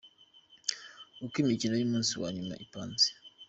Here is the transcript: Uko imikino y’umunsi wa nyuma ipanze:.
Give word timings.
Uko 1.25 1.35
imikino 1.43 1.73
y’umunsi 1.77 2.11
wa 2.21 2.29
nyuma 2.35 2.53
ipanze:. 2.63 3.07